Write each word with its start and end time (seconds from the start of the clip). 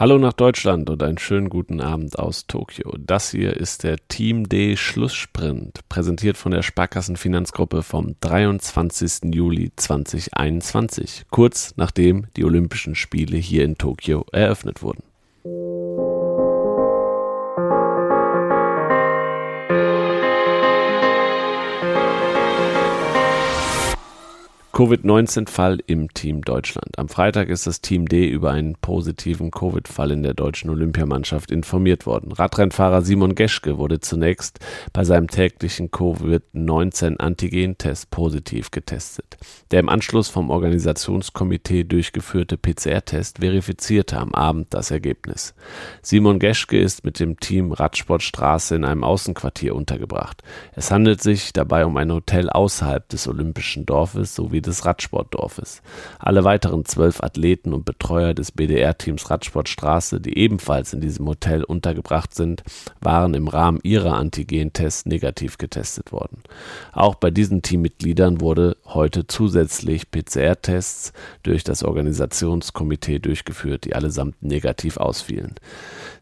Hallo 0.00 0.16
nach 0.16 0.32
Deutschland 0.32 0.88
und 0.90 1.02
einen 1.02 1.18
schönen 1.18 1.48
guten 1.48 1.80
Abend 1.80 2.20
aus 2.20 2.46
Tokio. 2.46 2.94
Das 3.00 3.32
hier 3.32 3.56
ist 3.56 3.82
der 3.82 3.96
Team 4.06 4.48
D 4.48 4.76
Schlusssprint, 4.76 5.80
präsentiert 5.88 6.36
von 6.36 6.52
der 6.52 6.62
Sparkassenfinanzgruppe 6.62 7.82
vom 7.82 8.14
23. 8.20 9.34
Juli 9.34 9.72
2021, 9.74 11.24
kurz 11.30 11.74
nachdem 11.74 12.28
die 12.36 12.44
Olympischen 12.44 12.94
Spiele 12.94 13.38
hier 13.38 13.64
in 13.64 13.76
Tokio 13.76 14.24
eröffnet 14.30 14.84
wurden. 14.84 15.02
Covid-19-Fall 24.78 25.80
im 25.88 26.14
Team 26.14 26.42
Deutschland. 26.42 27.00
Am 27.00 27.08
Freitag 27.08 27.48
ist 27.48 27.66
das 27.66 27.80
Team 27.80 28.06
D 28.06 28.28
über 28.28 28.52
einen 28.52 28.76
positiven 28.76 29.50
Covid-Fall 29.50 30.12
in 30.12 30.22
der 30.22 30.34
deutschen 30.34 30.70
Olympiamannschaft 30.70 31.50
informiert 31.50 32.06
worden. 32.06 32.30
Radrennfahrer 32.30 33.02
Simon 33.02 33.34
Geschke 33.34 33.78
wurde 33.78 33.98
zunächst 33.98 34.60
bei 34.92 35.02
seinem 35.02 35.26
täglichen 35.26 35.90
Covid-19-Antigen-Test 35.90 38.12
positiv 38.12 38.70
getestet. 38.70 39.36
Der 39.72 39.80
im 39.80 39.88
Anschluss 39.88 40.28
vom 40.28 40.48
Organisationskomitee 40.48 41.82
durchgeführte 41.82 42.56
PCR-Test 42.56 43.40
verifizierte 43.40 44.18
am 44.18 44.32
Abend 44.32 44.68
das 44.70 44.92
Ergebnis. 44.92 45.56
Simon 46.02 46.38
Geschke 46.38 46.78
ist 46.78 47.04
mit 47.04 47.18
dem 47.18 47.40
Team 47.40 47.72
Radsportstraße 47.72 48.76
in 48.76 48.84
einem 48.84 49.02
Außenquartier 49.02 49.74
untergebracht. 49.74 50.44
Es 50.76 50.92
handelt 50.92 51.20
sich 51.20 51.52
dabei 51.52 51.84
um 51.84 51.96
ein 51.96 52.12
Hotel 52.12 52.48
außerhalb 52.48 53.08
des 53.08 53.26
Olympischen 53.26 53.84
Dorfes 53.84 54.36
sowie 54.36 54.67
des 54.68 54.84
Radsportdorfes. 54.84 55.82
Alle 56.18 56.44
weiteren 56.44 56.84
zwölf 56.84 57.22
Athleten 57.22 57.72
und 57.74 57.84
Betreuer 57.84 58.34
des 58.34 58.52
BDR-Teams 58.52 59.30
Radsportstraße, 59.30 60.20
die 60.20 60.38
ebenfalls 60.38 60.92
in 60.92 61.00
diesem 61.00 61.26
Hotel 61.26 61.64
untergebracht 61.64 62.34
sind, 62.34 62.62
waren 63.00 63.34
im 63.34 63.48
Rahmen 63.48 63.80
ihrer 63.82 64.14
Antigen-Tests 64.14 65.06
negativ 65.06 65.58
getestet 65.58 66.12
worden. 66.12 66.42
Auch 66.92 67.16
bei 67.16 67.30
diesen 67.30 67.62
Teammitgliedern 67.62 68.40
wurde 68.40 68.76
heute 68.86 69.26
zusätzlich 69.26 70.10
PCR-Tests 70.10 71.12
durch 71.42 71.64
das 71.64 71.82
Organisationskomitee 71.82 73.18
durchgeführt, 73.18 73.84
die 73.84 73.94
allesamt 73.94 74.42
negativ 74.42 74.96
ausfielen. 74.96 75.54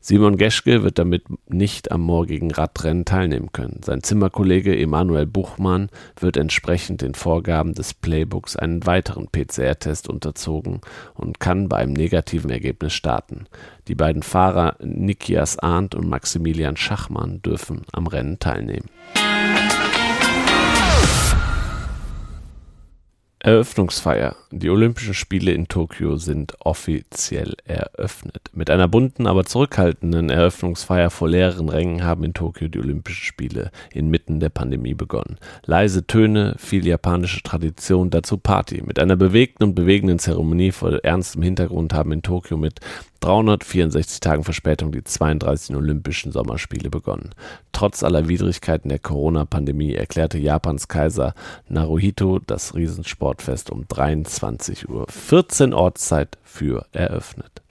Simon 0.00 0.36
Geschke 0.36 0.84
wird 0.84 1.00
damit 1.00 1.24
nicht 1.48 1.90
am 1.90 2.00
morgigen 2.02 2.52
Radrennen 2.52 3.04
teilnehmen 3.04 3.50
können. 3.50 3.80
Sein 3.84 4.04
Zimmerkollege 4.04 4.78
Emanuel 4.78 5.26
Buchmann 5.26 5.88
wird 6.20 6.36
entsprechend 6.36 7.02
den 7.02 7.14
Vorgaben 7.14 7.74
des 7.74 7.92
Playbooks 8.36 8.56
einen 8.56 8.84
weiteren 8.86 9.28
PCR-Test 9.28 10.08
unterzogen 10.08 10.80
und 11.14 11.40
kann 11.40 11.68
bei 11.68 11.78
einem 11.78 11.94
negativen 11.94 12.50
Ergebnis 12.50 12.92
starten. 12.92 13.46
Die 13.88 13.94
beiden 13.94 14.22
Fahrer 14.22 14.76
Nikias 14.80 15.58
Arndt 15.58 15.94
und 15.94 16.08
Maximilian 16.08 16.76
Schachmann 16.76 17.40
dürfen 17.42 17.82
am 17.92 18.06
Rennen 18.06 18.38
teilnehmen. 18.38 18.90
Eröffnungsfeier. 23.46 24.34
Die 24.50 24.70
Olympischen 24.70 25.14
Spiele 25.14 25.52
in 25.52 25.68
Tokio 25.68 26.16
sind 26.16 26.56
offiziell 26.58 27.54
eröffnet. 27.64 28.50
Mit 28.52 28.70
einer 28.70 28.88
bunten, 28.88 29.28
aber 29.28 29.44
zurückhaltenden 29.44 30.30
Eröffnungsfeier 30.30 31.10
vor 31.10 31.28
leeren 31.28 31.68
Rängen 31.68 32.02
haben 32.02 32.24
in 32.24 32.34
Tokio 32.34 32.66
die 32.66 32.80
Olympischen 32.80 33.24
Spiele 33.24 33.70
inmitten 33.92 34.40
der 34.40 34.48
Pandemie 34.48 34.94
begonnen. 34.94 35.38
Leise 35.64 36.08
Töne, 36.08 36.56
viel 36.58 36.84
japanische 36.84 37.40
Tradition, 37.44 38.10
dazu 38.10 38.36
Party. 38.36 38.82
Mit 38.84 38.98
einer 38.98 39.14
bewegten 39.14 39.62
und 39.62 39.76
bewegenden 39.76 40.18
Zeremonie 40.18 40.72
vor 40.72 41.04
ernstem 41.04 41.42
Hintergrund 41.42 41.94
haben 41.94 42.10
in 42.10 42.22
Tokio 42.22 42.56
mit 42.56 42.80
364 43.20 44.20
Tagen 44.20 44.44
Verspätung 44.44 44.92
die 44.92 45.04
32 45.04 45.74
Olympischen 45.76 46.32
Sommerspiele 46.32 46.90
begonnen. 46.90 47.34
Trotz 47.72 48.02
aller 48.02 48.28
Widrigkeiten 48.28 48.88
der 48.88 48.98
Corona-Pandemie 48.98 49.94
erklärte 49.94 50.38
Japans 50.38 50.88
Kaiser 50.88 51.34
Naruhito 51.68 52.38
das 52.38 52.74
Riesensportfest 52.74 53.70
um 53.70 53.86
23 53.88 54.88
Uhr 54.88 55.06
14 55.08 55.74
Ortszeit 55.74 56.38
für 56.44 56.86
eröffnet. 56.92 57.62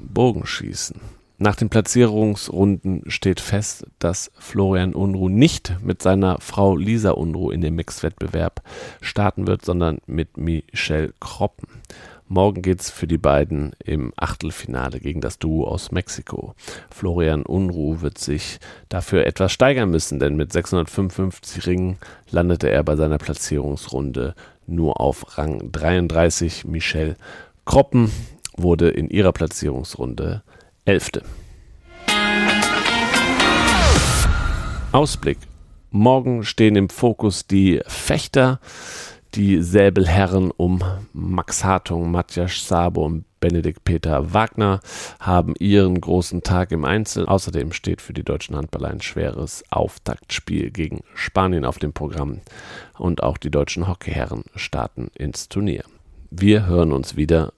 Bogenschießen. 0.00 1.21
Nach 1.42 1.56
den 1.56 1.70
Platzierungsrunden 1.70 3.02
steht 3.10 3.40
fest, 3.40 3.84
dass 3.98 4.30
Florian 4.38 4.94
Unruh 4.94 5.28
nicht 5.28 5.74
mit 5.82 6.00
seiner 6.00 6.40
Frau 6.40 6.76
Lisa 6.76 7.10
Unruh 7.10 7.50
in 7.50 7.60
dem 7.60 7.74
Mixed-Wettbewerb 7.74 8.62
starten 9.00 9.48
wird, 9.48 9.64
sondern 9.64 9.98
mit 10.06 10.36
Michelle 10.36 11.12
Kroppen. 11.18 11.66
Morgen 12.28 12.62
geht's 12.62 12.90
für 12.90 13.08
die 13.08 13.18
beiden 13.18 13.72
im 13.84 14.12
Achtelfinale 14.14 15.00
gegen 15.00 15.20
das 15.20 15.40
Duo 15.40 15.66
aus 15.66 15.90
Mexiko. 15.90 16.54
Florian 16.94 17.42
Unruh 17.42 18.02
wird 18.02 18.18
sich 18.18 18.60
dafür 18.88 19.26
etwas 19.26 19.50
steigern 19.50 19.90
müssen, 19.90 20.20
denn 20.20 20.36
mit 20.36 20.52
655 20.52 21.66
Ringen 21.66 21.98
landete 22.30 22.70
er 22.70 22.84
bei 22.84 22.94
seiner 22.94 23.18
Platzierungsrunde 23.18 24.36
nur 24.68 25.00
auf 25.00 25.36
Rang 25.36 25.72
33. 25.72 26.66
Michelle 26.66 27.16
Kroppen 27.64 28.12
wurde 28.56 28.90
in 28.90 29.10
ihrer 29.10 29.32
Platzierungsrunde 29.32 30.44
Elfte. 30.84 31.22
Ausblick. 34.90 35.38
Morgen 35.90 36.42
stehen 36.42 36.74
im 36.74 36.88
Fokus 36.88 37.46
die 37.46 37.80
Fechter, 37.86 38.58
die 39.34 39.62
Säbelherren 39.62 40.50
um 40.50 40.82
Max 41.12 41.62
Hartung, 41.62 42.10
Matthias 42.10 42.66
Sabo 42.66 43.04
und 43.04 43.24
Benedikt 43.38 43.84
Peter 43.84 44.32
Wagner 44.34 44.80
haben 45.20 45.54
ihren 45.58 46.00
großen 46.00 46.42
Tag 46.42 46.72
im 46.72 46.84
Einzel. 46.84 47.26
Außerdem 47.26 47.72
steht 47.72 48.00
für 48.00 48.12
die 48.12 48.24
deutschen 48.24 48.56
Handballer 48.56 48.88
ein 48.88 49.00
schweres 49.00 49.62
Auftaktspiel 49.70 50.70
gegen 50.70 51.02
Spanien 51.14 51.64
auf 51.64 51.78
dem 51.78 51.92
Programm. 51.92 52.40
Und 52.98 53.22
auch 53.22 53.38
die 53.38 53.50
deutschen 53.50 53.86
Hockeyherren 53.86 54.44
starten 54.56 55.10
ins 55.14 55.48
Turnier. 55.48 55.84
Wir 56.30 56.66
hören 56.66 56.92
uns 56.92 57.16
wieder 57.16 57.52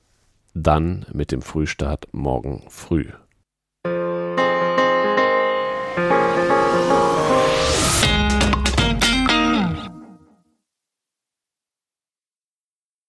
dann 0.55 1.05
mit 1.13 1.33
dem 1.33 1.43
Frühstart 1.43 2.09
morgen 2.13 2.65
früh. 2.69 3.09